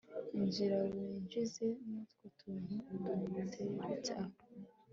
injira 0.37 0.77
winjize 0.91 1.65
nutwo 1.87 2.25
tuntu 2.39 2.75
duteretse 3.35 4.11
aho 4.23 4.37